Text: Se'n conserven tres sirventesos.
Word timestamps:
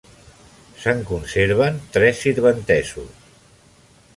Se'n 0.85 1.03
conserven 1.09 1.77
tres 1.97 2.23
sirventesos. 2.25 3.31